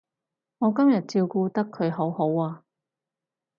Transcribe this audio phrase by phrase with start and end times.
[0.57, 2.63] 我今日照顧得佢好好啊